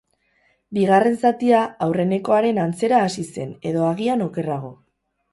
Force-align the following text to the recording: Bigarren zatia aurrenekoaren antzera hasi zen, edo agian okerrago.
Bigarren 0.75 1.17
zatia 1.27 1.59
aurrenekoaren 1.87 2.57
antzera 2.63 3.01
hasi 3.09 3.25
zen, 3.35 3.51
edo 3.73 3.85
agian 3.91 4.25
okerrago. 4.29 4.73